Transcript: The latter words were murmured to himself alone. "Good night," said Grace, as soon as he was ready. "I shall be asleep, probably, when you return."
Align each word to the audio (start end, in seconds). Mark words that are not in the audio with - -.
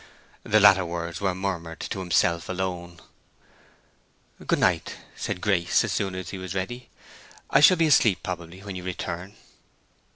The 0.41 0.59
latter 0.59 0.83
words 0.83 1.21
were 1.21 1.35
murmured 1.35 1.79
to 1.81 1.99
himself 1.99 2.49
alone. 2.49 2.99
"Good 4.47 4.57
night," 4.57 4.95
said 5.15 5.41
Grace, 5.41 5.83
as 5.83 5.91
soon 5.91 6.15
as 6.15 6.31
he 6.31 6.39
was 6.39 6.55
ready. 6.55 6.89
"I 7.51 7.59
shall 7.59 7.77
be 7.77 7.85
asleep, 7.85 8.23
probably, 8.23 8.63
when 8.63 8.75
you 8.75 8.83
return." 8.83 9.35